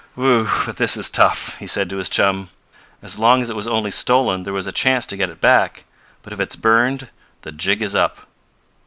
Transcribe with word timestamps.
Whew! 0.15 0.47
but 0.65 0.77
this 0.77 0.97
is 0.97 1.11
tough!" 1.11 1.57
he 1.59 1.67
said 1.67 1.87
to 1.91 1.97
his 1.97 2.09
chum. 2.09 2.49
"As 3.03 3.19
long 3.19 3.39
as 3.43 3.51
it 3.51 3.55
was 3.55 3.67
only 3.67 3.91
stolen 3.91 4.41
there 4.41 4.51
was 4.51 4.65
a 4.65 4.71
chance 4.71 5.05
to 5.05 5.15
get 5.15 5.29
it 5.29 5.39
back, 5.39 5.85
but 6.23 6.33
if 6.33 6.39
it's 6.39 6.55
burned, 6.55 7.09
the 7.43 7.51
jig 7.51 7.83
is 7.83 7.95
up." 7.95 8.25